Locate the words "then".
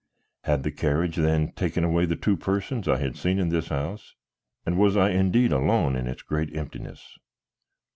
1.17-1.51